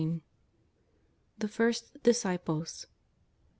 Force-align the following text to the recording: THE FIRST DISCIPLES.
THE 1.37 1.47
FIRST 1.47 2.01
DISCIPLES. 2.01 2.87